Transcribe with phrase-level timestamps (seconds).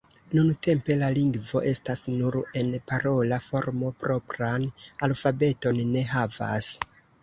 [0.37, 4.69] Nuntempe la lingvo estas nur en parola formo, propran
[5.11, 6.77] alfabeton ne havas.